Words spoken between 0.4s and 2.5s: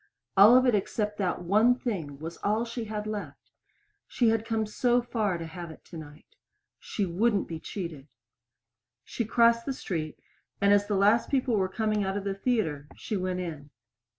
of it except that one thing that was